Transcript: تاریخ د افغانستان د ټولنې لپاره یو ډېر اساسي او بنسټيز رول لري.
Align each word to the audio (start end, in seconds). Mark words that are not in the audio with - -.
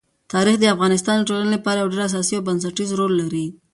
تاریخ 0.33 0.55
د 0.59 0.65
افغانستان 0.75 1.15
د 1.17 1.23
ټولنې 1.29 1.49
لپاره 1.55 1.77
یو 1.79 1.91
ډېر 1.93 2.01
اساسي 2.09 2.33
او 2.37 2.45
بنسټيز 2.47 2.89
رول 2.99 3.13
لري. 3.21 3.45